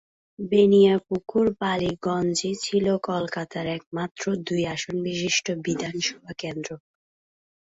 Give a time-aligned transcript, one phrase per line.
[0.39, 6.69] বেনিয়াপুকুর-বালিগঞ্জই ছিল কলকাতার একমাত্র দুই আসন-বিশিষ্ট বিধানসভা কেন্দ্র।